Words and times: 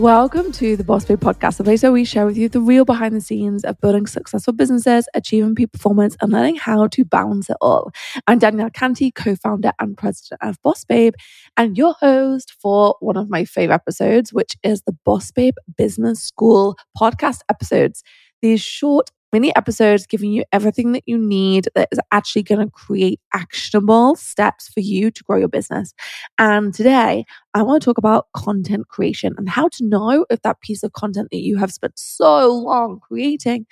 Welcome 0.00 0.50
to 0.52 0.78
the 0.78 0.82
Boss 0.82 1.04
Babe 1.04 1.20
podcast, 1.20 1.58
the 1.58 1.64
place 1.64 1.82
where 1.82 1.92
we 1.92 2.06
share 2.06 2.24
with 2.24 2.38
you 2.38 2.48
the 2.48 2.62
real 2.62 2.86
behind 2.86 3.14
the 3.14 3.20
scenes 3.20 3.64
of 3.64 3.78
building 3.82 4.06
successful 4.06 4.54
businesses, 4.54 5.06
achieving 5.12 5.54
peak 5.54 5.72
performance, 5.72 6.16
and 6.22 6.32
learning 6.32 6.56
how 6.56 6.86
to 6.86 7.04
balance 7.04 7.50
it 7.50 7.58
all. 7.60 7.92
I'm 8.26 8.38
Danielle 8.38 8.70
Canty, 8.70 9.10
co 9.10 9.36
founder 9.36 9.72
and 9.78 9.98
president 9.98 10.40
of 10.42 10.56
Boss 10.62 10.86
Babe, 10.86 11.12
and 11.58 11.76
your 11.76 11.92
host 12.00 12.54
for 12.62 12.96
one 13.00 13.18
of 13.18 13.28
my 13.28 13.44
favorite 13.44 13.74
episodes, 13.74 14.32
which 14.32 14.56
is 14.62 14.80
the 14.86 14.96
Boss 15.04 15.30
Babe 15.32 15.56
Business 15.76 16.22
School 16.22 16.78
podcast 16.98 17.40
episodes. 17.50 18.02
These 18.40 18.62
short 18.62 19.10
mini 19.32 19.54
episodes 19.56 20.06
giving 20.06 20.32
you 20.32 20.44
everything 20.52 20.92
that 20.92 21.02
you 21.06 21.16
need 21.16 21.68
that 21.74 21.88
is 21.92 22.00
actually 22.10 22.42
going 22.42 22.66
to 22.66 22.70
create 22.70 23.20
actionable 23.32 24.16
steps 24.16 24.68
for 24.68 24.80
you 24.80 25.10
to 25.10 25.24
grow 25.24 25.38
your 25.38 25.48
business. 25.48 25.94
And 26.38 26.74
today, 26.74 27.24
I 27.54 27.62
want 27.62 27.82
to 27.82 27.84
talk 27.84 27.98
about 27.98 28.26
content 28.34 28.88
creation 28.88 29.34
and 29.38 29.48
how 29.48 29.68
to 29.68 29.84
know 29.84 30.26
if 30.30 30.42
that 30.42 30.60
piece 30.60 30.82
of 30.82 30.92
content 30.92 31.28
that 31.30 31.40
you 31.40 31.56
have 31.56 31.72
spent 31.72 31.98
so 31.98 32.52
long 32.52 33.00
creating 33.00 33.66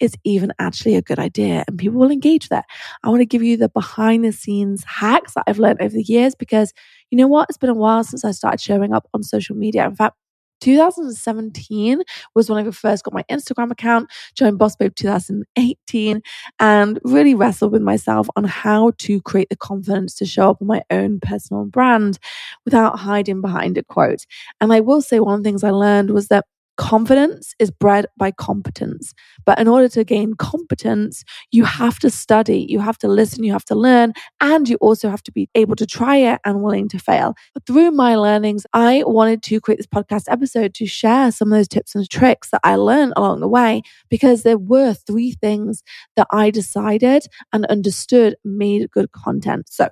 is 0.00 0.14
even 0.24 0.52
actually 0.58 0.94
a 0.94 1.02
good 1.02 1.18
idea 1.18 1.64
and 1.66 1.78
people 1.78 1.98
will 1.98 2.10
engage 2.10 2.48
that. 2.48 2.64
I 3.02 3.08
want 3.08 3.20
to 3.20 3.26
give 3.26 3.42
you 3.42 3.56
the 3.56 3.68
behind 3.68 4.24
the 4.24 4.32
scenes 4.32 4.84
hacks 4.84 5.34
that 5.34 5.44
I've 5.46 5.58
learned 5.58 5.82
over 5.82 5.94
the 5.94 6.02
years 6.02 6.34
because 6.34 6.72
you 7.10 7.18
know 7.18 7.26
what? 7.26 7.48
It's 7.48 7.58
been 7.58 7.70
a 7.70 7.74
while 7.74 8.04
since 8.04 8.24
I 8.24 8.30
started 8.30 8.60
showing 8.60 8.92
up 8.92 9.08
on 9.12 9.22
social 9.22 9.56
media. 9.56 9.86
In 9.86 9.96
fact, 9.96 10.16
2017 10.60 12.02
was 12.34 12.50
when 12.50 12.66
I 12.66 12.70
first 12.70 13.04
got 13.04 13.14
my 13.14 13.24
Instagram 13.30 13.70
account, 13.70 14.10
joined 14.34 14.58
Boss 14.58 14.76
Babe 14.76 14.94
2018, 14.94 16.22
and 16.60 17.00
really 17.04 17.34
wrestled 17.34 17.72
with 17.72 17.82
myself 17.82 18.28
on 18.36 18.44
how 18.44 18.92
to 18.98 19.20
create 19.22 19.48
the 19.50 19.56
confidence 19.56 20.14
to 20.16 20.26
show 20.26 20.50
up 20.50 20.60
on 20.60 20.66
my 20.66 20.82
own 20.90 21.20
personal 21.20 21.64
brand 21.64 22.18
without 22.64 22.98
hiding 22.98 23.40
behind 23.40 23.78
a 23.78 23.84
quote. 23.84 24.24
And 24.60 24.72
I 24.72 24.80
will 24.80 25.02
say 25.02 25.20
one 25.20 25.34
of 25.34 25.42
the 25.42 25.48
things 25.48 25.64
I 25.64 25.70
learned 25.70 26.10
was 26.10 26.28
that 26.28 26.44
Confidence 26.78 27.54
is 27.58 27.72
bred 27.72 28.06
by 28.16 28.30
competence. 28.30 29.12
But 29.44 29.58
in 29.58 29.66
order 29.66 29.88
to 29.88 30.04
gain 30.04 30.34
competence, 30.34 31.24
you 31.50 31.64
have 31.64 31.98
to 31.98 32.08
study, 32.08 32.66
you 32.68 32.78
have 32.78 32.96
to 32.98 33.08
listen, 33.08 33.42
you 33.42 33.52
have 33.52 33.64
to 33.64 33.74
learn, 33.74 34.12
and 34.40 34.68
you 34.68 34.76
also 34.76 35.10
have 35.10 35.22
to 35.24 35.32
be 35.32 35.50
able 35.56 35.74
to 35.74 35.86
try 35.86 36.16
it 36.16 36.40
and 36.44 36.62
willing 36.62 36.88
to 36.90 36.98
fail. 37.00 37.34
But 37.52 37.66
through 37.66 37.90
my 37.90 38.14
learnings, 38.14 38.64
I 38.72 39.02
wanted 39.04 39.42
to 39.42 39.60
create 39.60 39.78
this 39.78 39.88
podcast 39.88 40.26
episode 40.28 40.72
to 40.74 40.86
share 40.86 41.32
some 41.32 41.52
of 41.52 41.58
those 41.58 41.66
tips 41.68 41.96
and 41.96 42.08
tricks 42.08 42.50
that 42.50 42.60
I 42.62 42.76
learned 42.76 43.14
along 43.16 43.40
the 43.40 43.48
way 43.48 43.82
because 44.08 44.44
there 44.44 44.58
were 44.58 44.94
three 44.94 45.32
things 45.32 45.82
that 46.14 46.28
I 46.30 46.50
decided 46.50 47.26
and 47.52 47.66
understood 47.66 48.36
made 48.44 48.88
good 48.92 49.10
content. 49.10 49.68
So, 49.68 49.88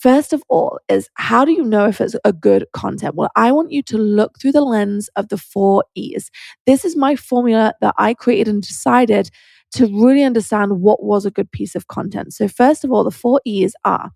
First 0.00 0.32
of 0.32 0.42
all, 0.48 0.78
is 0.88 1.10
how 1.14 1.44
do 1.44 1.52
you 1.52 1.62
know 1.62 1.86
if 1.86 2.00
it's 2.00 2.16
a 2.24 2.32
good 2.32 2.64
content? 2.72 3.16
Well, 3.16 3.30
I 3.36 3.52
want 3.52 3.70
you 3.70 3.82
to 3.82 3.98
look 3.98 4.40
through 4.40 4.52
the 4.52 4.62
lens 4.62 5.10
of 5.14 5.28
the 5.28 5.36
four 5.36 5.84
E's. 5.94 6.19
This 6.66 6.84
is 6.84 6.96
my 6.96 7.16
formula 7.16 7.74
that 7.80 7.94
I 7.96 8.14
created 8.14 8.48
and 8.48 8.62
decided 8.62 9.30
to 9.72 9.86
really 9.86 10.22
understand 10.24 10.80
what 10.80 11.02
was 11.02 11.24
a 11.24 11.30
good 11.30 11.50
piece 11.52 11.74
of 11.74 11.86
content. 11.86 12.34
So, 12.34 12.48
first 12.48 12.84
of 12.84 12.90
all, 12.90 13.04
the 13.04 13.10
four 13.10 13.40
E's 13.44 13.74
are 13.84 14.10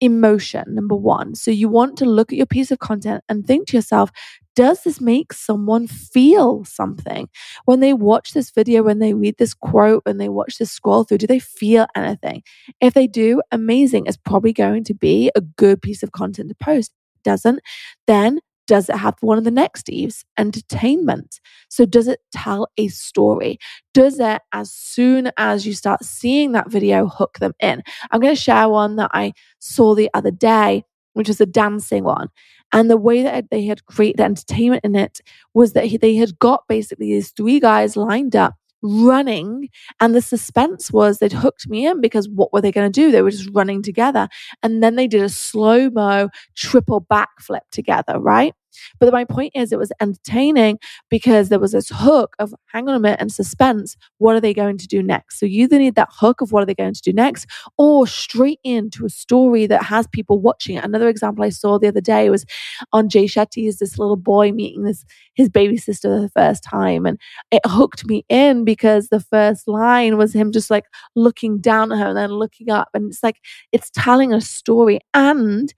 emotion, 0.00 0.64
number 0.68 0.96
one. 0.96 1.34
So, 1.34 1.50
you 1.50 1.68
want 1.68 1.96
to 1.98 2.04
look 2.06 2.32
at 2.32 2.36
your 2.36 2.46
piece 2.46 2.70
of 2.70 2.80
content 2.80 3.22
and 3.28 3.46
think 3.46 3.68
to 3.68 3.76
yourself, 3.76 4.10
does 4.56 4.82
this 4.82 5.00
make 5.00 5.32
someone 5.32 5.86
feel 5.86 6.64
something? 6.64 7.28
When 7.66 7.80
they 7.80 7.92
watch 7.92 8.32
this 8.32 8.50
video, 8.50 8.82
when 8.82 8.98
they 8.98 9.14
read 9.14 9.36
this 9.38 9.54
quote, 9.54 10.02
when 10.04 10.18
they 10.18 10.28
watch 10.28 10.58
this 10.58 10.72
scroll 10.72 11.04
through, 11.04 11.18
do 11.18 11.26
they 11.26 11.38
feel 11.38 11.86
anything? 11.94 12.42
If 12.80 12.94
they 12.94 13.06
do, 13.06 13.42
amazing. 13.52 14.06
It's 14.06 14.16
probably 14.16 14.52
going 14.52 14.84
to 14.84 14.94
be 14.94 15.30
a 15.36 15.40
good 15.40 15.80
piece 15.80 16.02
of 16.02 16.12
content 16.12 16.48
to 16.48 16.56
post. 16.56 16.92
Doesn't, 17.22 17.60
then 18.06 18.40
does 18.70 18.88
it 18.88 18.94
have 18.94 19.16
one 19.20 19.36
of 19.36 19.42
the 19.42 19.50
next 19.50 19.90
Eves? 19.90 20.24
Entertainment. 20.38 21.40
So, 21.70 21.84
does 21.84 22.06
it 22.06 22.20
tell 22.30 22.68
a 22.76 22.86
story? 22.86 23.58
Does 23.94 24.20
it, 24.20 24.42
as 24.52 24.72
soon 24.72 25.32
as 25.36 25.66
you 25.66 25.74
start 25.74 26.04
seeing 26.04 26.52
that 26.52 26.70
video, 26.70 27.08
hook 27.08 27.40
them 27.40 27.52
in? 27.58 27.82
I'm 28.12 28.20
going 28.20 28.32
to 28.32 28.40
share 28.40 28.68
one 28.68 28.94
that 28.94 29.10
I 29.12 29.32
saw 29.58 29.96
the 29.96 30.08
other 30.14 30.30
day, 30.30 30.84
which 31.14 31.28
is 31.28 31.40
a 31.40 31.46
dancing 31.46 32.04
one. 32.04 32.28
And 32.72 32.88
the 32.88 32.96
way 32.96 33.24
that 33.24 33.50
they 33.50 33.64
had 33.64 33.86
created 33.86 34.20
entertainment 34.20 34.84
in 34.84 34.94
it 34.94 35.20
was 35.52 35.72
that 35.72 35.98
they 36.00 36.14
had 36.14 36.38
got 36.38 36.62
basically 36.68 37.06
these 37.06 37.32
three 37.32 37.58
guys 37.58 37.96
lined 37.96 38.36
up 38.36 38.54
running 38.82 39.68
and 40.00 40.14
the 40.14 40.22
suspense 40.22 40.90
was 40.90 41.18
they'd 41.18 41.32
hooked 41.32 41.68
me 41.68 41.86
in 41.86 42.00
because 42.00 42.28
what 42.28 42.50
were 42.52 42.62
they 42.62 42.72
going 42.72 42.90
to 42.90 43.00
do 43.00 43.10
they 43.10 43.20
were 43.20 43.30
just 43.30 43.50
running 43.52 43.82
together 43.82 44.26
and 44.62 44.82
then 44.82 44.96
they 44.96 45.06
did 45.06 45.22
a 45.22 45.28
slow 45.28 45.90
mo 45.90 46.30
triple 46.56 47.02
backflip 47.02 47.60
together 47.70 48.18
right 48.18 48.54
but 48.98 49.12
my 49.12 49.24
point 49.24 49.52
is, 49.54 49.72
it 49.72 49.78
was 49.78 49.92
entertaining 50.00 50.78
because 51.08 51.48
there 51.48 51.58
was 51.58 51.72
this 51.72 51.90
hook 51.92 52.34
of 52.38 52.54
hang 52.66 52.88
on 52.88 52.94
a 52.94 53.00
minute 53.00 53.20
and 53.20 53.32
suspense. 53.32 53.96
What 54.18 54.36
are 54.36 54.40
they 54.40 54.54
going 54.54 54.78
to 54.78 54.86
do 54.86 55.02
next? 55.02 55.38
So 55.38 55.46
you 55.46 55.64
either 55.64 55.78
need 55.78 55.94
that 55.96 56.08
hook 56.10 56.40
of 56.40 56.52
what 56.52 56.62
are 56.62 56.66
they 56.66 56.74
going 56.74 56.94
to 56.94 57.02
do 57.02 57.12
next, 57.12 57.46
or 57.78 58.06
straight 58.06 58.60
into 58.64 59.04
a 59.04 59.10
story 59.10 59.66
that 59.66 59.82
has 59.82 60.06
people 60.08 60.38
watching 60.40 60.76
it. 60.76 60.84
Another 60.84 61.08
example 61.08 61.44
I 61.44 61.50
saw 61.50 61.78
the 61.78 61.88
other 61.88 62.00
day 62.00 62.30
was 62.30 62.44
on 62.92 63.08
Jay 63.08 63.24
Shetty's 63.24 63.78
this 63.78 63.98
little 63.98 64.16
boy 64.16 64.52
meeting 64.52 64.84
this 64.84 65.04
his 65.34 65.48
baby 65.48 65.76
sister 65.76 66.08
for 66.08 66.20
the 66.20 66.28
first 66.28 66.62
time, 66.62 67.06
and 67.06 67.18
it 67.50 67.62
hooked 67.64 68.06
me 68.06 68.24
in 68.28 68.64
because 68.64 69.08
the 69.08 69.20
first 69.20 69.66
line 69.66 70.16
was 70.16 70.34
him 70.34 70.52
just 70.52 70.70
like 70.70 70.84
looking 71.16 71.58
down 71.58 71.92
at 71.92 71.98
her 71.98 72.08
and 72.08 72.16
then 72.16 72.30
looking 72.30 72.70
up, 72.70 72.88
and 72.94 73.10
it's 73.10 73.22
like 73.22 73.38
it's 73.72 73.90
telling 73.94 74.32
a 74.32 74.40
story 74.40 75.00
and 75.14 75.72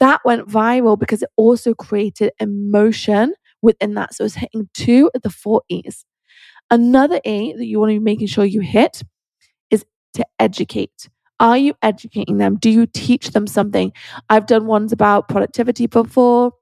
that 0.00 0.20
went 0.24 0.48
viral 0.48 0.98
because 0.98 1.22
it 1.22 1.30
also 1.36 1.74
created 1.74 2.32
emotion 2.40 3.34
within 3.62 3.94
that. 3.94 4.14
So 4.14 4.24
it's 4.24 4.34
hitting 4.34 4.68
two 4.74 5.10
of 5.14 5.22
the 5.22 5.30
four 5.30 5.62
E's. 5.68 6.04
Another 6.70 7.20
E 7.24 7.54
that 7.54 7.66
you 7.66 7.80
want 7.80 7.90
to 7.90 7.98
be 8.00 8.04
making 8.04 8.28
sure 8.28 8.44
you 8.44 8.60
hit 8.60 9.02
is 9.70 9.84
to 10.14 10.26
educate. 10.38 11.08
Are 11.40 11.58
you 11.58 11.74
educating 11.82 12.38
them? 12.38 12.56
Do 12.56 12.70
you 12.70 12.86
teach 12.86 13.30
them 13.30 13.46
something? 13.46 13.92
I've 14.28 14.46
done 14.46 14.66
ones 14.66 14.92
about 14.92 15.28
productivity 15.28 15.86
before, 15.86 16.52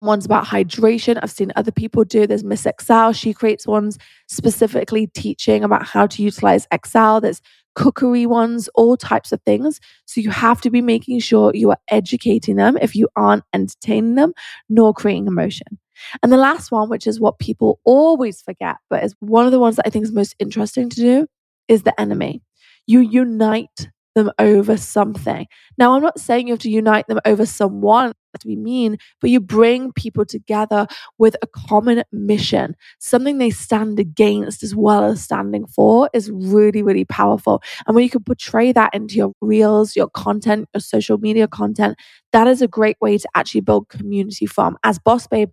ones 0.00 0.24
about 0.24 0.46
hydration. 0.46 1.18
I've 1.22 1.30
seen 1.30 1.52
other 1.56 1.72
people 1.72 2.04
do. 2.04 2.26
There's 2.26 2.44
Miss 2.44 2.66
Excel. 2.66 3.12
She 3.12 3.34
creates 3.34 3.66
ones 3.66 3.98
specifically 4.28 5.06
teaching 5.08 5.64
about 5.64 5.86
how 5.86 6.06
to 6.06 6.22
utilize 6.22 6.66
Excel. 6.70 7.20
There's 7.20 7.42
cookery 7.74 8.26
ones, 8.26 8.68
all 8.74 8.96
types 8.96 9.32
of 9.32 9.40
things. 9.42 9.80
So 10.06 10.20
you 10.20 10.30
have 10.30 10.60
to 10.62 10.70
be 10.70 10.80
making 10.80 11.20
sure 11.20 11.52
you 11.54 11.70
are 11.70 11.78
educating 11.88 12.56
them 12.56 12.76
if 12.80 12.96
you 12.96 13.08
aren't 13.16 13.44
entertaining 13.52 14.14
them 14.16 14.32
nor 14.68 14.92
creating 14.92 15.26
emotion. 15.26 15.78
And 16.22 16.32
the 16.32 16.36
last 16.36 16.72
one, 16.72 16.88
which 16.88 17.06
is 17.06 17.20
what 17.20 17.38
people 17.38 17.78
always 17.84 18.40
forget, 18.40 18.76
but 18.88 19.04
is 19.04 19.14
one 19.20 19.46
of 19.46 19.52
the 19.52 19.60
ones 19.60 19.76
that 19.76 19.86
I 19.86 19.90
think 19.90 20.04
is 20.04 20.12
most 20.12 20.34
interesting 20.38 20.88
to 20.88 20.96
do, 20.96 21.26
is 21.68 21.82
the 21.82 21.98
enemy. 22.00 22.42
You 22.86 23.00
unite 23.00 23.90
them 24.14 24.30
over 24.38 24.76
something. 24.76 25.46
Now, 25.78 25.94
I'm 25.94 26.02
not 26.02 26.18
saying 26.18 26.48
you 26.48 26.54
have 26.54 26.60
to 26.60 26.70
unite 26.70 27.06
them 27.06 27.20
over 27.24 27.46
someone 27.46 28.12
to 28.38 28.46
be 28.46 28.56
mean, 28.56 28.96
but 29.20 29.30
you 29.30 29.40
bring 29.40 29.92
people 29.92 30.24
together 30.24 30.86
with 31.18 31.36
a 31.42 31.46
common 31.46 32.04
mission, 32.12 32.76
something 33.00 33.38
they 33.38 33.50
stand 33.50 33.98
against 33.98 34.62
as 34.62 34.74
well 34.74 35.04
as 35.04 35.22
standing 35.22 35.66
for 35.66 36.08
is 36.14 36.30
really, 36.30 36.82
really 36.82 37.04
powerful. 37.04 37.62
And 37.86 37.94
when 37.94 38.04
you 38.04 38.10
can 38.10 38.22
portray 38.22 38.72
that 38.72 38.94
into 38.94 39.16
your 39.16 39.32
reels, 39.40 39.96
your 39.96 40.08
content, 40.08 40.68
your 40.72 40.80
social 40.80 41.18
media 41.18 41.48
content, 41.48 41.98
that 42.32 42.46
is 42.46 42.62
a 42.62 42.68
great 42.68 42.96
way 43.00 43.18
to 43.18 43.28
actually 43.34 43.62
build 43.62 43.88
community 43.88 44.46
from. 44.46 44.76
As 44.84 44.98
Boss 44.98 45.26
Babe, 45.26 45.50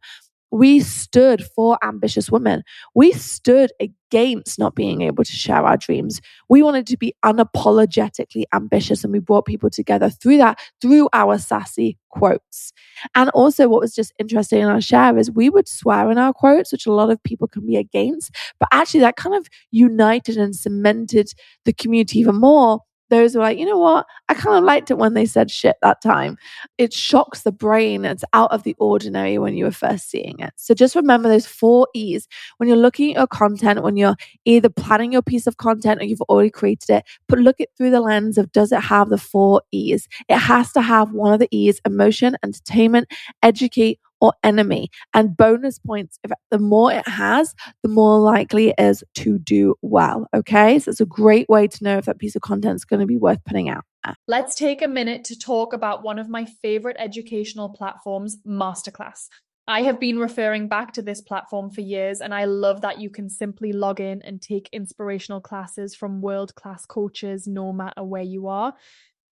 we 0.52 0.80
stood 0.80 1.44
for 1.56 1.78
ambitious 1.84 2.32
women. 2.32 2.64
We 2.96 3.12
stood 3.12 3.72
against 3.80 4.58
not 4.58 4.76
being 4.76 5.02
able 5.02 5.24
to 5.24 5.32
share 5.32 5.66
our 5.66 5.78
dreams. 5.78 6.22
We 6.50 6.64
wanted 6.64 6.88
to 6.88 6.98
be 6.98 7.14
unapologetically 7.26 8.44
ambitious 8.54 9.04
and 9.04 9.12
we 9.12 9.20
brought 9.20 9.46
people 9.46 9.70
together 9.70 10.10
through 10.10 10.38
that, 10.38 10.60
through 10.82 11.10
our 11.14 11.38
sassy 11.38 11.98
quotes. 12.10 12.72
And 13.16 13.30
also, 13.32 13.68
what 13.68 13.82
was 13.82 13.94
just 13.94 14.14
interesting 14.20 14.62
in 14.62 14.68
our 14.68 14.82
share 14.82 15.18
is 15.18 15.30
we 15.30 15.50
would 15.50 15.68
swear 15.68 16.10
in 16.10 16.18
our 16.18 16.34
quotes, 16.34 16.72
which 16.72 16.86
a 16.86 16.94
lot 16.94 17.10
of 17.10 17.22
people 17.24 17.48
can 17.48 17.66
be 17.66 17.76
against, 17.76 18.32
but 18.60 18.70
actually 18.72 19.02
that 19.02 19.18
kind 19.18 19.36
of 19.36 19.48
united 19.72 20.38
and 20.38 20.56
cemented 20.56 21.32
the 21.66 21.74
community 21.74 22.20
even 22.20 22.36
more 22.36 22.80
those 23.10 23.34
who 23.34 23.40
are 23.40 23.44
like, 23.44 23.58
you 23.58 23.66
know 23.66 23.78
what? 23.78 24.06
I 24.30 24.34
kind 24.34 24.58
of 24.58 24.64
liked 24.64 24.92
it 24.92 24.98
when 24.98 25.14
they 25.14 25.26
said 25.26 25.50
shit 25.50 25.78
that 25.82 26.02
time. 26.02 26.38
It 26.78 26.94
shocks 26.94 27.44
the 27.44 27.52
brain. 27.52 28.06
It's 28.06 28.24
out 28.34 28.52
of 28.52 28.64
the 28.64 28.76
ordinary 28.80 29.38
when 29.38 29.56
you 29.56 29.66
were 29.66 29.72
first 29.72 30.10
seeing 30.10 30.40
it. 30.40 30.54
So 30.56 30.74
just 30.74 30.96
remember 30.96 31.30
those 31.30 31.46
four 31.46 31.88
E's 31.94 32.28
when 32.58 32.68
you're 32.68 32.78
looking 32.78 33.12
at 33.12 33.18
your 33.18 33.28
content, 33.28 33.84
when 33.84 33.98
you're 33.98 34.16
either 34.46 34.70
planning 34.70 35.12
your 35.12 35.22
piece 35.22 35.48
of 35.48 35.58
content 35.58 36.02
or 36.02 36.06
you've 36.06 36.22
already 36.22 36.50
created 36.50 36.90
it, 36.90 37.04
but 37.28 37.40
look 37.40 37.60
it 37.60 37.70
through 37.78 37.92
the 37.92 38.02
lens 38.02 38.38
of 38.38 38.52
does 38.52 38.72
it 38.72 38.82
have 38.82 39.10
the 39.10 39.18
four 39.18 39.62
E's? 39.72 40.08
It 40.28 40.38
has 40.38 40.72
to 40.74 40.82
have 40.82 41.12
one 41.14 41.34
of 41.34 41.40
the 41.40 41.50
E's 41.52 41.80
emotion, 41.86 42.36
entertainment, 42.44 43.08
educate, 43.44 44.00
or 44.22 44.34
enemy. 44.44 44.90
And 45.14 45.36
bonus 45.36 45.80
points, 45.80 46.20
if 46.24 46.32
the 46.52 46.60
more 46.60 46.92
it 46.92 47.08
has, 47.08 47.54
the 47.84 47.90
more 47.90 48.20
likely 48.20 48.70
it 48.70 48.76
is 48.80 49.04
to 49.16 49.38
do 49.38 49.76
well. 49.82 50.28
Okay. 50.34 50.80
So 50.80 50.92
it's 50.92 51.02
a 51.02 51.06
great 51.06 51.48
way 51.50 51.68
to 51.68 51.84
know 51.84 51.98
if 51.98 52.06
that 52.06 52.20
piece 52.20 52.36
of 52.36 52.42
content 52.42 52.76
is 52.76 52.86
going 52.86 53.00
to 53.00 53.06
be 53.06 53.18
worth 53.18 53.44
putting 53.46 53.70
out. 53.70 53.84
Let's 54.28 54.56
take 54.56 54.82
a 54.82 54.88
minute 54.88 55.26
to 55.26 55.38
talk 55.38 55.74
about 55.74 56.04
one 56.04 56.18
of 56.18 56.30
my 56.30 56.46
favorite 56.46 56.96
educational 56.98 57.70
platforms, 57.70 58.38
Masterclass. 58.48 59.28
I 59.70 59.82
have 59.82 60.00
been 60.00 60.18
referring 60.18 60.70
back 60.70 60.94
to 60.94 61.02
this 61.02 61.20
platform 61.20 61.72
for 61.72 61.82
years, 61.82 62.22
and 62.22 62.34
I 62.34 62.46
love 62.46 62.82
that 62.82 63.02
you 63.02 63.10
can 63.10 63.30
simply 63.30 63.74
log 63.74 64.00
in 64.00 64.22
and 64.22 64.42
take 64.42 64.70
inspirational 64.72 65.42
classes 65.42 65.94
from 65.94 66.22
world 66.22 66.56
class 66.56 66.86
coaches 66.86 67.48
no 67.48 67.74
matter 67.74 68.02
where 68.02 68.24
you 68.24 68.48
are. 68.48 68.74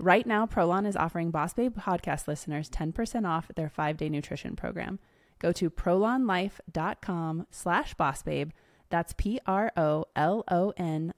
Right 0.00 0.26
now, 0.26 0.46
Prolon 0.46 0.86
is 0.86 0.94
offering 0.94 1.32
Boss 1.32 1.54
Babe 1.54 1.76
podcast 1.76 2.28
listeners 2.28 2.70
10% 2.70 3.26
off 3.26 3.50
their 3.56 3.68
five-day 3.68 4.08
nutrition 4.08 4.54
program. 4.54 5.00
Go 5.40 5.50
to 5.52 5.70
prolonlife.com 5.70 7.46
slash 7.50 7.96
bossbabe. 7.96 8.52
That's 8.90 9.12
P-R-O-L-O-N 9.14 9.54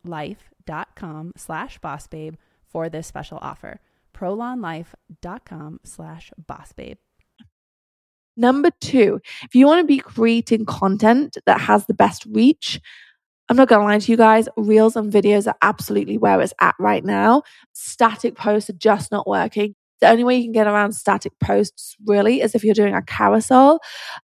life.com 0.03 1.32
slash 1.37 1.79
bossbabe 1.81 2.37
for 2.67 2.88
this 2.88 3.06
special 3.06 3.38
offer. 3.43 3.81
prolonlife.com 4.15 5.81
slash 5.85 6.33
bossbabe. 6.43 6.97
Number 8.37 8.71
two, 8.81 9.21
if 9.43 9.55
you 9.55 9.67
want 9.67 9.81
to 9.81 9.87
be 9.87 9.99
creating 9.99 10.65
content 10.65 11.37
that 11.44 11.61
has 11.61 11.85
the 11.85 11.94
best 11.94 12.25
reach, 12.26 12.81
I'm 13.50 13.56
not 13.56 13.67
going 13.67 13.81
to 13.81 13.85
lie 13.85 13.99
to 13.99 14.12
you 14.12 14.17
guys, 14.17 14.49
reels 14.56 14.94
and 14.94 15.12
videos 15.12 15.49
are 15.49 15.56
absolutely 15.61 16.17
where 16.17 16.41
it's 16.41 16.55
at 16.61 16.76
right 16.79 17.05
now. 17.05 17.43
Static 17.73 18.37
posts 18.37 18.70
are 18.70 18.75
just 18.75 19.11
not 19.11 19.26
working. 19.26 19.75
The 20.00 20.08
only 20.08 20.23
way 20.23 20.37
you 20.37 20.44
can 20.44 20.52
get 20.52 20.69
around 20.69 20.93
static 20.93 21.32
posts 21.41 21.97
really 22.06 22.43
is 22.43 22.55
if 22.55 22.62
you're 22.62 22.75
doing 22.75 22.94
a 22.94 23.02
carousel, 23.02 23.81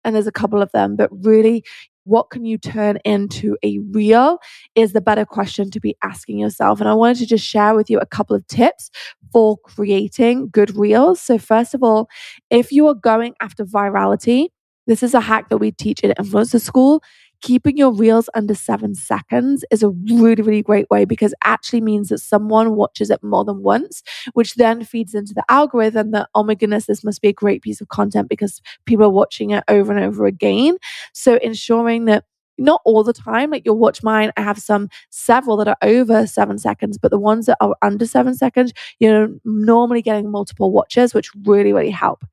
and 0.05 0.15
there's 0.15 0.27
a 0.27 0.33
couple 0.33 0.61
of 0.61 0.71
them, 0.73 0.95
but 0.95 1.09
really, 1.25 1.65
what 2.05 2.29
can 2.29 2.45
you 2.45 2.59
turn 2.59 2.99
into 3.07 3.57
a 3.65 3.79
reel 3.93 4.41
is 4.75 4.93
the 4.93 5.01
better 5.01 5.25
question 5.25 5.71
to 5.71 5.81
be 5.81 5.97
asking 6.03 6.39
yourself. 6.39 6.79
And 6.79 6.89
I 6.89 6.93
wanted 6.93 7.17
to 7.21 7.27
just 7.27 7.47
share 7.47 7.75
with 7.75 7.89
you 7.89 7.99
a 8.01 8.07
couple 8.07 8.37
of 8.37 8.47
tips 8.47 8.91
for 9.33 9.57
creating 9.57 10.51
good 10.51 10.77
reels. 10.77 11.19
So, 11.19 11.39
first 11.39 11.73
of 11.73 11.83
all, 11.83 12.11
if 12.51 12.71
you 12.71 12.87
are 12.89 12.95
going 12.95 13.35
after 13.41 13.65
virality, 13.65 14.49
this 14.87 15.03
is 15.03 15.15
a 15.15 15.21
hack 15.21 15.49
that 15.49 15.59
we 15.59 15.71
teach 15.71 16.01
in 16.01 16.13
influencer 16.19 16.61
school 16.61 17.03
keeping 17.43 17.77
your 17.77 17.93
reels 17.93 18.29
under 18.35 18.55
seven 18.55 18.95
seconds 18.95 19.65
is 19.71 19.83
a 19.83 19.91
really, 19.91 20.43
really 20.43 20.63
great 20.63 20.89
way 20.91 21.05
because 21.05 21.33
it 21.33 21.39
actually 21.45 21.81
means 21.81 22.09
that 22.09 22.19
someone 22.19 22.75
watches 22.75 23.11
it 23.11 23.23
more 23.23 23.45
than 23.45 23.63
once, 23.63 24.03
which 24.33 24.55
then 24.55 24.85
feeds 24.85 25.15
into 25.15 25.35
the 25.35 25.45
algorithm 25.49 26.11
that, 26.13 26.29
oh 26.35 26.43
my 26.43 26.55
goodness, 26.55 26.87
this 26.87 27.05
must 27.05 27.21
be 27.23 27.29
a 27.29 27.33
great 27.33 27.63
piece 27.63 27.81
of 27.81 27.89
content 27.89 28.29
because 28.29 28.61
people 28.87 29.05
are 29.07 29.11
watching 29.11 29.51
it 29.51 29.65
over 29.69 29.93
and 29.95 30.05
over 30.05 30.27
again. 30.27 30.77
So 31.13 31.37
ensuring 31.37 32.07
that 32.07 32.25
not 32.59 32.81
all 32.85 33.03
the 33.03 33.13
time. 33.13 33.51
Like 33.51 33.63
you'll 33.65 33.79
watch 33.79 34.03
mine. 34.03 34.33
I 34.37 34.43
have 34.43 34.59
some 34.59 34.89
several 35.11 35.57
that 35.59 35.69
are 35.69 35.77
over 35.83 36.27
seven 36.27 36.59
seconds, 36.59 36.99
but 36.99 37.11
the 37.11 37.19
ones 37.19 37.47
that 37.47 37.57
are 37.61 37.77
under 37.83 38.07
seven 38.07 38.35
seconds, 38.35 38.73
you're 38.99 39.29
normally 39.45 40.03
getting 40.03 40.31
multiple 40.31 40.73
watches, 40.73 41.15
which 41.15 41.31
really, 41.45 41.73
really 41.73 41.91
help. 41.91 42.25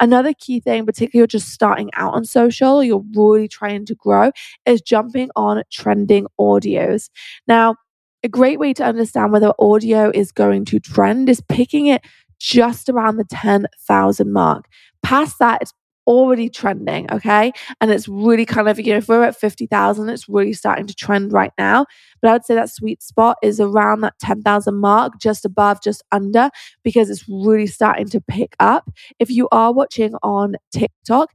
Another 0.00 0.32
key 0.34 0.60
thing, 0.60 0.86
particularly 0.86 1.20
you're 1.20 1.26
just 1.26 1.50
starting 1.50 1.90
out 1.94 2.14
on 2.14 2.24
social, 2.24 2.82
you're 2.82 3.04
really 3.14 3.48
trying 3.48 3.84
to 3.86 3.94
grow, 3.94 4.30
is 4.66 4.80
jumping 4.80 5.30
on 5.36 5.62
trending 5.70 6.26
audios. 6.38 7.10
Now, 7.46 7.76
a 8.22 8.28
great 8.28 8.58
way 8.58 8.72
to 8.72 8.84
understand 8.84 9.32
whether 9.32 9.52
audio 9.58 10.10
is 10.14 10.32
going 10.32 10.64
to 10.66 10.80
trend 10.80 11.28
is 11.28 11.42
picking 11.42 11.86
it 11.86 12.02
just 12.38 12.88
around 12.88 13.16
the 13.16 13.24
10,000 13.24 14.32
mark. 14.32 14.66
Past 15.02 15.38
that, 15.38 15.60
it's 15.62 15.74
already 16.06 16.48
trending, 16.48 17.10
okay? 17.12 17.52
And 17.80 17.90
it's 17.90 18.08
really 18.08 18.46
kind 18.46 18.68
of, 18.68 18.78
you 18.78 18.92
know, 18.92 18.98
if 18.98 19.08
we're 19.08 19.24
at 19.24 19.36
50,000, 19.36 20.08
it's 20.08 20.28
really 20.28 20.52
starting 20.52 20.86
to 20.86 20.94
trend 20.94 21.32
right 21.32 21.52
now. 21.58 21.86
But 22.20 22.30
I 22.30 22.32
would 22.34 22.44
say 22.44 22.54
that 22.54 22.70
sweet 22.70 23.02
spot 23.02 23.36
is 23.42 23.60
around 23.60 24.00
that 24.02 24.18
10,000 24.20 24.74
mark, 24.74 25.20
just 25.20 25.44
above, 25.44 25.82
just 25.82 26.02
under, 26.12 26.50
because 26.82 27.10
it's 27.10 27.28
really 27.28 27.66
starting 27.66 28.08
to 28.08 28.20
pick 28.20 28.56
up. 28.60 28.90
If 29.18 29.30
you 29.30 29.48
are 29.52 29.72
watching 29.72 30.14
on 30.22 30.56
TikTok, 30.72 31.30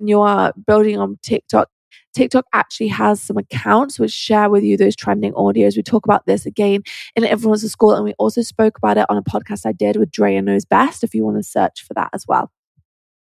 and 0.00 0.08
you 0.08 0.20
are 0.20 0.52
building 0.66 0.98
on 0.98 1.18
TikTok, 1.22 1.68
TikTok 2.14 2.46
actually 2.52 2.88
has 2.88 3.20
some 3.20 3.36
accounts 3.36 3.98
which 3.98 4.12
share 4.12 4.48
with 4.48 4.62
you 4.62 4.76
those 4.76 4.96
trending 4.96 5.32
audios. 5.32 5.76
We 5.76 5.82
talk 5.82 6.04
about 6.04 6.26
this 6.26 6.46
again 6.46 6.82
in 7.16 7.24
Influencer 7.24 7.68
School, 7.68 7.94
and 7.94 8.04
we 8.04 8.14
also 8.18 8.42
spoke 8.42 8.78
about 8.78 8.98
it 8.98 9.06
on 9.08 9.16
a 9.16 9.22
podcast 9.22 9.66
I 9.66 9.72
did 9.72 9.96
with 9.96 10.10
Drea 10.10 10.42
Knows 10.42 10.64
Best 10.64 11.04
if 11.04 11.14
you 11.14 11.24
want 11.24 11.36
to 11.38 11.42
search 11.42 11.82
for 11.82 11.94
that 11.94 12.10
as 12.12 12.24
well. 12.26 12.50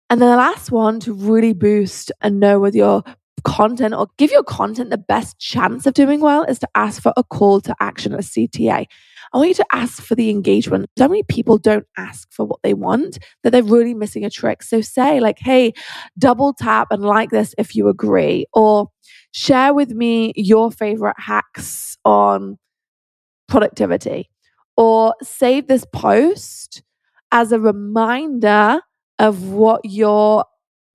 And 0.10 0.22
then 0.22 0.30
the 0.30 0.38
last 0.38 0.72
one 0.72 1.00
to 1.02 1.14
really 1.14 1.54
boost 1.54 2.12
and 2.22 2.40
know 2.40 2.60
whether 2.60 2.78
your 2.78 3.04
content 3.44 3.94
or 3.94 4.08
give 4.18 4.32
your 4.32 4.44
content 4.44 4.90
the 4.90 4.98
best 4.98 5.40
chance 5.40 5.86
of 5.86 5.94
doing 5.94 6.20
well 6.20 6.44
is 6.44 6.60
to 6.60 6.68
ask 6.76 7.02
for 7.02 7.14
a 7.16 7.24
call 7.24 7.62
to 7.62 7.76
action, 7.80 8.14
a 8.14 8.18
CTA. 8.18 8.86
I 9.34 9.38
want 9.38 9.50
you 9.50 9.56
to 9.56 9.66
ask 9.72 10.02
for 10.02 10.16
the 10.16 10.30
engagement. 10.30 10.90
So 10.98 11.08
many 11.08 11.24
people 11.24 11.58
don't 11.58 11.86
ask 11.98 12.32
for 12.32 12.46
what 12.46 12.60
they 12.64 12.74
want 12.74 13.18
that 13.44 13.52
they're 13.52 13.64
really 13.64 13.94
missing 13.94 14.26
a 14.26 14.30
trick. 14.30 14.64
So 14.64 14.82
say 14.82 15.20
like, 15.20 15.40
hey, 15.40 15.74
double 16.18 16.54
tap 16.54 16.88
and 16.92 17.04
like 17.04 17.32
this 17.32 17.54
if 17.58 17.76
you 17.76 17.88
agree, 17.88 18.46
or 18.54 18.90
share 19.32 19.74
with 19.74 19.92
me 19.92 20.34
your 20.36 20.72
favorite 20.72 21.20
hacks 21.20 21.98
on 22.06 22.58
productivity, 23.48 24.30
or 24.78 25.16
save 25.22 25.68
this 25.68 25.86
post 25.92 26.84
as 27.32 27.52
a 27.52 27.60
reminder 27.60 28.82
of 29.20 29.50
what 29.50 29.82
you're 29.84 30.46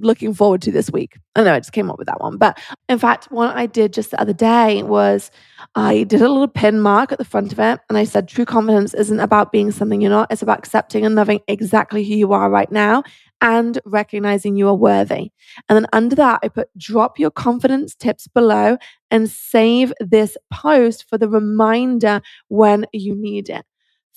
looking 0.01 0.35
forward 0.35 0.63
to 0.63 0.73
this 0.73 0.91
week. 0.91 1.19
I 1.37 1.45
know 1.45 1.55
I 1.55 1.61
just 1.61 1.73
came 1.73 1.91
up 1.91 1.99
with 1.99 2.07
that 2.07 2.21
one. 2.21 2.39
But 2.39 2.59
in 2.89 2.99
fact, 2.99 3.27
what 3.31 3.57
I 3.57 3.67
did 3.67 3.93
just 3.93 4.11
the 4.11 4.21
other 4.21 4.33
day 4.33 4.83
was 4.83 5.31
I 5.75 6.05
did 6.05 6.23
a 6.23 6.29
little 6.29 6.49
pin 6.49 6.81
mark 6.81 7.13
at 7.13 7.19
the 7.19 7.25
front 7.25 7.53
of 7.53 7.59
it 7.59 7.81
and 7.89 7.99
I 7.99 8.05
said, 8.05 8.29
true 8.29 8.45
confidence 8.45 8.95
isn't 8.95 9.21
about 9.21 9.53
being 9.53 9.71
something 9.71 10.01
you're 10.01 10.11
not, 10.11 10.33
it's 10.33 10.43
about 10.43 10.59
accepting 10.59 11.05
and 11.05 11.15
loving 11.15 11.41
exactly 11.49 12.05
who 12.05 12.15
you 12.15 12.33
are 12.33 12.51
right 12.51 12.71
now 12.73 13.03
and 13.43 13.79
recognizing 13.85 14.57
you 14.57 14.69
are 14.69 14.75
worthy. 14.75 15.31
And 15.69 15.77
then 15.77 15.87
under 15.93 16.17
that, 16.17 16.41
I 16.43 16.49
put 16.49 16.69
drop 16.77 17.19
your 17.19 17.31
confidence 17.31 17.95
tips 17.95 18.27
below 18.29 18.77
and 19.11 19.31
save 19.31 19.93
this 20.01 20.37
post 20.53 21.09
for 21.09 21.19
the 21.19 21.29
reminder 21.29 22.21
when 22.49 22.87
you 22.93 23.15
need 23.15 23.49
it 23.49 23.65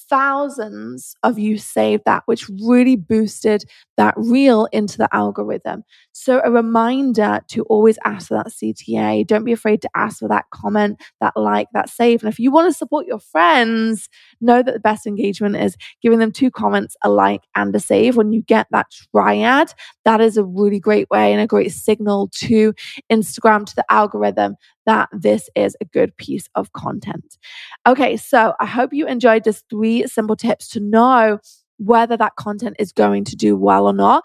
thousands 0.10 1.16
of 1.24 1.40
you 1.40 1.58
saved 1.58 2.04
that, 2.06 2.24
which 2.26 2.50
really 2.66 2.96
boosted 2.96 3.64
that 3.98 4.14
reel 4.18 4.68
into 4.72 4.98
the 4.98 5.10
algorithm. 5.16 5.84
So, 6.24 6.40
a 6.42 6.50
reminder 6.50 7.42
to 7.50 7.64
always 7.64 8.00
ask 8.06 8.30
for 8.30 8.36
that 8.36 8.48
CTA. 8.48 9.28
Don't 9.28 9.44
be 9.44 9.52
afraid 9.52 9.82
to 9.82 9.90
ask 9.94 10.20
for 10.20 10.30
that 10.30 10.46
comment, 10.54 11.04
that 11.20 11.34
like, 11.36 11.68
that 11.74 11.90
save. 11.90 12.24
And 12.24 12.32
if 12.32 12.40
you 12.40 12.50
want 12.50 12.72
to 12.72 12.78
support 12.78 13.06
your 13.06 13.20
friends, 13.20 14.08
know 14.40 14.64
that 14.64 14.74
the 14.74 14.80
best 14.80 15.06
engagement 15.06 15.58
is 15.58 15.76
giving 16.02 16.20
them 16.20 16.32
two 16.32 16.50
comments, 16.50 16.96
a 17.04 17.10
like, 17.10 17.42
and 17.56 17.76
a 17.76 17.80
save. 17.82 18.16
When 18.16 18.32
you 18.32 18.42
get 18.42 18.68
that 18.72 18.88
triad, 19.12 19.74
that 20.06 20.22
is 20.22 20.38
a 20.38 20.46
really 20.46 20.80
great 20.80 21.10
way 21.10 21.34
and 21.34 21.42
a 21.42 21.48
great 21.48 21.74
signal 21.74 22.30
to 22.36 22.74
Instagram, 23.12 23.66
to 23.66 23.76
the 23.76 23.86
algorithm 23.92 24.56
that 24.86 25.10
this 25.12 25.50
is 25.56 25.76
a 25.82 25.86
good 25.86 26.16
piece 26.16 26.48
of 26.56 26.72
content. 26.72 27.38
Okay, 27.86 28.16
so 28.16 28.54
I 28.62 28.66
hope 28.66 28.94
you 28.94 29.08
enjoyed 29.08 29.44
just 29.44 29.66
three 29.70 30.08
simple 30.08 30.38
tips 30.38 30.70
to 30.70 30.80
know 30.80 31.40
whether 31.80 32.16
that 32.16 32.38
content 32.38 32.78
is 32.80 32.94
going 32.94 33.26
to 33.26 33.36
do 33.36 33.58
well 33.58 33.88
or 33.88 33.94
not. 33.94 34.24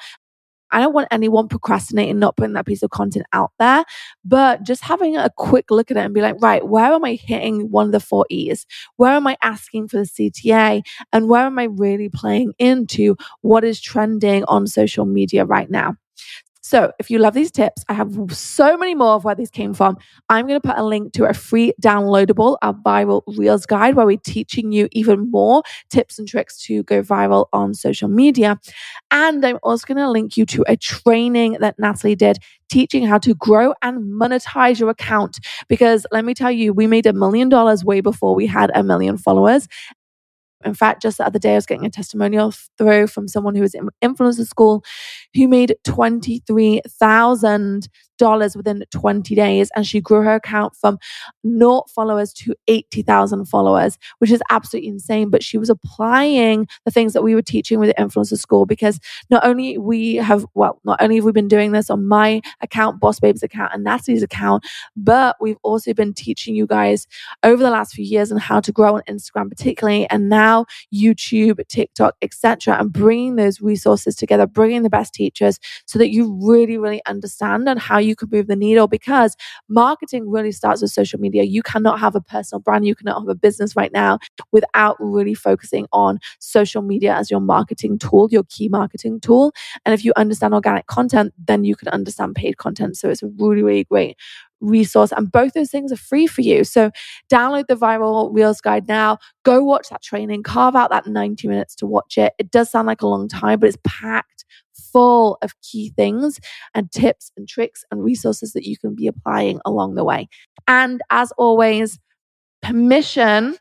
I 0.70 0.80
don't 0.80 0.94
want 0.94 1.08
anyone 1.10 1.48
procrastinating, 1.48 2.18
not 2.18 2.36
putting 2.36 2.54
that 2.54 2.66
piece 2.66 2.82
of 2.82 2.90
content 2.90 3.26
out 3.32 3.52
there, 3.58 3.84
but 4.24 4.62
just 4.64 4.82
having 4.82 5.16
a 5.16 5.30
quick 5.36 5.70
look 5.70 5.90
at 5.90 5.96
it 5.96 6.00
and 6.00 6.14
be 6.14 6.20
like, 6.22 6.36
right, 6.40 6.66
where 6.66 6.92
am 6.92 7.04
I 7.04 7.14
hitting 7.14 7.70
one 7.70 7.86
of 7.86 7.92
the 7.92 8.00
four 8.00 8.26
E's? 8.30 8.66
Where 8.96 9.12
am 9.12 9.26
I 9.26 9.36
asking 9.42 9.88
for 9.88 9.98
the 9.98 10.06
CTA? 10.06 10.82
And 11.12 11.28
where 11.28 11.46
am 11.46 11.58
I 11.58 11.64
really 11.64 12.08
playing 12.08 12.52
into 12.58 13.16
what 13.42 13.64
is 13.64 13.80
trending 13.80 14.44
on 14.44 14.66
social 14.66 15.04
media 15.04 15.44
right 15.44 15.70
now? 15.70 15.96
So, 16.68 16.92
if 16.98 17.10
you 17.10 17.18
love 17.18 17.32
these 17.32 17.50
tips, 17.50 17.82
I 17.88 17.94
have 17.94 18.14
so 18.30 18.76
many 18.76 18.94
more 18.94 19.14
of 19.14 19.24
where 19.24 19.34
these 19.34 19.50
came 19.50 19.72
from. 19.72 19.96
I'm 20.28 20.46
going 20.46 20.60
to 20.60 20.68
put 20.68 20.76
a 20.76 20.84
link 20.84 21.14
to 21.14 21.24
a 21.24 21.32
free 21.32 21.72
downloadable, 21.80 22.58
our 22.60 22.74
viral 22.74 23.22
reels 23.38 23.64
guide, 23.64 23.94
where 23.94 24.04
we're 24.04 24.18
teaching 24.18 24.70
you 24.70 24.86
even 24.92 25.30
more 25.30 25.62
tips 25.88 26.18
and 26.18 26.28
tricks 26.28 26.62
to 26.64 26.82
go 26.82 27.00
viral 27.00 27.46
on 27.54 27.72
social 27.72 28.10
media. 28.10 28.60
And 29.10 29.46
I'm 29.46 29.58
also 29.62 29.86
going 29.86 29.96
to 29.96 30.10
link 30.10 30.36
you 30.36 30.44
to 30.44 30.62
a 30.68 30.76
training 30.76 31.56
that 31.60 31.78
Natalie 31.78 32.14
did 32.14 32.36
teaching 32.68 33.06
how 33.06 33.16
to 33.16 33.34
grow 33.34 33.72
and 33.80 34.02
monetize 34.12 34.78
your 34.78 34.90
account. 34.90 35.38
Because 35.68 36.06
let 36.12 36.24
me 36.26 36.34
tell 36.34 36.50
you, 36.50 36.74
we 36.74 36.86
made 36.86 37.06
a 37.06 37.14
million 37.14 37.48
dollars 37.48 37.82
way 37.82 38.02
before 38.02 38.34
we 38.34 38.46
had 38.46 38.70
a 38.74 38.82
million 38.82 39.16
followers. 39.16 39.68
In 40.64 40.74
fact, 40.74 41.02
just 41.02 41.18
the 41.18 41.26
other 41.26 41.38
day, 41.38 41.52
I 41.52 41.56
was 41.56 41.66
getting 41.66 41.86
a 41.86 41.90
testimonial 41.90 42.52
through 42.76 43.06
from 43.08 43.28
someone 43.28 43.54
who 43.54 43.62
was 43.62 43.74
in 43.74 43.88
influencer 44.02 44.46
school 44.46 44.82
who 45.34 45.46
made 45.46 45.76
$23,000 45.86 47.86
within 48.20 48.84
20 48.90 49.34
days. 49.34 49.70
And 49.74 49.86
she 49.86 50.00
grew 50.00 50.22
her 50.22 50.34
account 50.34 50.74
from 50.76 50.98
naught 51.44 51.90
followers 51.90 52.32
to 52.34 52.54
80,000 52.66 53.46
followers, 53.46 53.98
which 54.18 54.30
is 54.30 54.42
absolutely 54.50 54.88
insane. 54.88 55.30
But 55.30 55.42
she 55.42 55.58
was 55.58 55.70
applying 55.70 56.68
the 56.84 56.90
things 56.90 57.12
that 57.12 57.22
we 57.22 57.34
were 57.34 57.42
teaching 57.42 57.78
with 57.78 57.88
the 57.88 58.02
influencer 58.02 58.38
school 58.38 58.66
because 58.66 58.98
not 59.30 59.44
only 59.44 59.78
we 59.78 60.16
have, 60.16 60.46
well, 60.54 60.80
not 60.84 61.00
only 61.02 61.16
have 61.16 61.24
we 61.24 61.32
been 61.32 61.48
doing 61.48 61.72
this 61.72 61.90
on 61.90 62.06
my 62.06 62.40
account, 62.60 63.00
Boss 63.00 63.20
Babe's 63.20 63.42
account, 63.42 63.72
and 63.74 63.84
Natalie's 63.84 64.22
account, 64.22 64.64
but 64.96 65.36
we've 65.40 65.58
also 65.62 65.94
been 65.94 66.14
teaching 66.14 66.54
you 66.54 66.66
guys 66.66 67.06
over 67.42 67.62
the 67.62 67.70
last 67.70 67.94
few 67.94 68.04
years 68.04 68.32
on 68.32 68.38
how 68.38 68.60
to 68.60 68.72
grow 68.72 68.96
on 68.96 69.02
Instagram, 69.08 69.48
particularly. 69.48 70.08
And 70.10 70.28
now 70.28 70.66
YouTube, 70.94 71.66
TikTok, 71.68 72.16
etc., 72.22 72.76
and 72.78 72.92
bringing 72.92 73.36
those 73.36 73.60
resources 73.60 74.16
together, 74.16 74.46
bringing 74.46 74.82
the 74.82 74.90
best 74.90 75.14
teachers 75.14 75.58
so 75.86 75.98
that 75.98 76.10
you 76.10 76.38
really, 76.42 76.78
really 76.78 77.04
understand 77.06 77.68
on 77.68 77.76
how 77.76 77.98
you 78.08 78.16
can 78.16 78.28
move 78.30 78.46
the 78.46 78.56
needle 78.56 78.88
because 78.88 79.36
marketing 79.68 80.28
really 80.28 80.52
starts 80.52 80.82
with 80.82 80.90
social 80.90 81.20
media. 81.20 81.44
You 81.44 81.62
cannot 81.62 82.00
have 82.00 82.14
a 82.16 82.20
personal 82.20 82.60
brand, 82.60 82.86
you 82.86 82.94
cannot 82.94 83.20
have 83.20 83.28
a 83.28 83.34
business 83.34 83.76
right 83.76 83.92
now 83.92 84.18
without 84.52 84.96
really 84.98 85.34
focusing 85.34 85.86
on 85.92 86.18
social 86.40 86.82
media 86.82 87.14
as 87.14 87.30
your 87.30 87.40
marketing 87.40 87.98
tool, 87.98 88.28
your 88.30 88.44
key 88.44 88.68
marketing 88.68 89.20
tool. 89.20 89.52
And 89.84 89.94
if 89.94 90.04
you 90.04 90.12
understand 90.16 90.54
organic 90.54 90.86
content, 90.86 91.32
then 91.38 91.64
you 91.64 91.76
can 91.76 91.88
understand 91.88 92.34
paid 92.34 92.56
content. 92.56 92.96
So 92.96 93.08
it's 93.10 93.22
a 93.22 93.28
really, 93.38 93.62
really 93.62 93.84
great 93.84 94.16
resource 94.60 95.12
and 95.12 95.30
both 95.30 95.52
those 95.52 95.70
things 95.70 95.92
are 95.92 95.96
free 95.96 96.26
for 96.26 96.40
you 96.40 96.64
so 96.64 96.90
download 97.30 97.66
the 97.68 97.76
viral 97.76 98.34
reels 98.34 98.60
guide 98.60 98.88
now 98.88 99.16
go 99.44 99.62
watch 99.62 99.88
that 99.88 100.02
training 100.02 100.42
carve 100.42 100.74
out 100.74 100.90
that 100.90 101.06
90 101.06 101.46
minutes 101.46 101.74
to 101.76 101.86
watch 101.86 102.18
it 102.18 102.32
it 102.38 102.50
does 102.50 102.70
sound 102.70 102.86
like 102.86 103.00
a 103.02 103.06
long 103.06 103.28
time 103.28 103.60
but 103.60 103.68
it's 103.68 103.78
packed 103.84 104.44
full 104.92 105.38
of 105.42 105.52
key 105.62 105.92
things 105.96 106.40
and 106.74 106.90
tips 106.90 107.30
and 107.36 107.48
tricks 107.48 107.84
and 107.90 108.02
resources 108.02 108.52
that 108.52 108.64
you 108.64 108.76
can 108.78 108.94
be 108.94 109.06
applying 109.06 109.60
along 109.64 109.94
the 109.94 110.04
way. 110.04 110.28
And 110.66 111.00
as 111.10 111.32
always 111.32 111.98
permission 112.62 113.56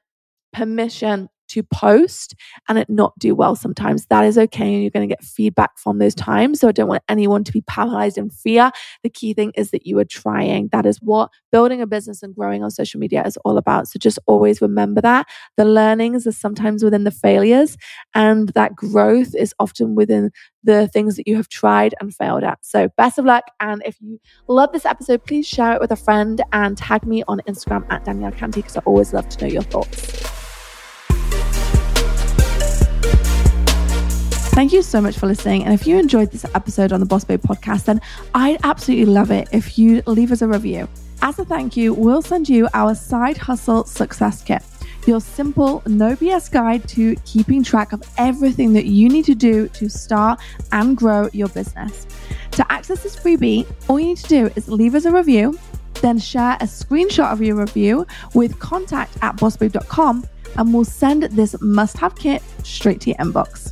permission 0.53 1.29
to 1.49 1.63
post 1.63 2.35
and 2.67 2.77
it 2.77 2.89
not 2.89 3.17
do 3.19 3.35
well 3.35 3.55
sometimes. 3.55 4.05
That 4.07 4.25
is 4.25 4.37
okay. 4.37 4.73
And 4.73 4.81
you're 4.81 4.91
going 4.91 5.07
to 5.07 5.13
get 5.13 5.23
feedback 5.23 5.77
from 5.77 5.99
those 5.99 6.15
times. 6.15 6.59
So 6.59 6.67
I 6.67 6.71
don't 6.71 6.87
want 6.87 7.03
anyone 7.09 7.43
to 7.43 7.51
be 7.51 7.61
paralyzed 7.61 8.17
in 8.17 8.29
fear. 8.29 8.71
The 9.03 9.09
key 9.09 9.33
thing 9.33 9.51
is 9.55 9.71
that 9.71 9.85
you 9.85 9.97
are 9.99 10.05
trying. 10.05 10.69
That 10.71 10.85
is 10.85 10.97
what 11.01 11.29
building 11.51 11.81
a 11.81 11.87
business 11.87 12.23
and 12.23 12.35
growing 12.35 12.63
on 12.63 12.71
social 12.71 12.99
media 12.99 13.23
is 13.25 13.37
all 13.45 13.57
about. 13.57 13.87
So 13.87 13.99
just 13.99 14.19
always 14.25 14.61
remember 14.61 15.01
that 15.01 15.27
the 15.55 15.65
learnings 15.65 16.27
are 16.27 16.31
sometimes 16.31 16.83
within 16.83 17.03
the 17.03 17.11
failures 17.11 17.77
and 18.13 18.49
that 18.49 18.75
growth 18.75 19.35
is 19.35 19.53
often 19.59 19.95
within 19.95 20.31
the 20.63 20.87
things 20.89 21.15
that 21.15 21.27
you 21.27 21.35
have 21.35 21.47
tried 21.49 21.95
and 21.99 22.13
failed 22.13 22.43
at. 22.43 22.59
So 22.61 22.89
best 22.97 23.17
of 23.17 23.25
luck. 23.25 23.45
And 23.59 23.81
if 23.85 23.97
you 24.01 24.19
love 24.47 24.71
this 24.73 24.85
episode, 24.85 25.25
please 25.25 25.47
share 25.47 25.73
it 25.73 25.81
with 25.81 25.91
a 25.91 25.95
friend 25.95 26.41
and 26.51 26.77
tag 26.77 27.05
me 27.05 27.23
on 27.27 27.39
Instagram 27.47 27.85
at 27.89 28.05
Danielle 28.05 28.31
Canty 28.31 28.61
because 28.61 28.77
I 28.77 28.81
always 28.81 29.13
love 29.13 29.29
to 29.29 29.45
know 29.45 29.51
your 29.51 29.63
thoughts. 29.63 30.36
Thank 34.57 34.73
you 34.73 34.81
so 34.81 34.99
much 34.99 35.19
for 35.19 35.27
listening. 35.27 35.65
And 35.65 35.71
if 35.71 35.85
you 35.85 35.99
enjoyed 35.99 36.31
this 36.31 36.43
episode 36.55 36.91
on 36.91 36.99
the 36.99 37.05
Boss 37.05 37.23
Babe 37.23 37.39
podcast, 37.39 37.85
then 37.85 38.01
I'd 38.33 38.57
absolutely 38.63 39.05
love 39.05 39.29
it 39.29 39.47
if 39.51 39.77
you 39.77 40.01
leave 40.07 40.31
us 40.31 40.41
a 40.41 40.47
review. 40.47 40.89
As 41.21 41.37
a 41.37 41.45
thank 41.45 41.77
you, 41.77 41.93
we'll 41.93 42.23
send 42.23 42.49
you 42.49 42.67
our 42.73 42.95
side 42.95 43.37
hustle 43.37 43.83
success 43.83 44.41
kit, 44.41 44.63
your 45.05 45.21
simple, 45.21 45.83
no 45.85 46.15
BS 46.15 46.51
guide 46.51 46.89
to 46.89 47.15
keeping 47.17 47.61
track 47.61 47.93
of 47.93 48.01
everything 48.17 48.73
that 48.73 48.87
you 48.87 49.09
need 49.09 49.25
to 49.25 49.35
do 49.35 49.67
to 49.67 49.89
start 49.89 50.39
and 50.71 50.97
grow 50.97 51.29
your 51.33 51.49
business. 51.49 52.07
To 52.53 52.65
access 52.71 53.03
this 53.03 53.15
freebie, 53.15 53.71
all 53.87 53.99
you 53.99 54.07
need 54.07 54.17
to 54.17 54.27
do 54.27 54.49
is 54.55 54.67
leave 54.67 54.95
us 54.95 55.05
a 55.05 55.11
review, 55.11 55.55
then 56.01 56.17
share 56.17 56.53
a 56.61 56.65
screenshot 56.65 57.31
of 57.31 57.43
your 57.43 57.57
review 57.57 58.07
with 58.33 58.57
contact 58.57 59.19
at 59.21 59.35
bossbabe.com, 59.35 60.25
and 60.55 60.73
we'll 60.73 60.83
send 60.83 61.21
this 61.21 61.55
must 61.61 61.95
have 61.99 62.15
kit 62.15 62.41
straight 62.63 63.01
to 63.01 63.11
your 63.11 63.19
inbox. 63.19 63.66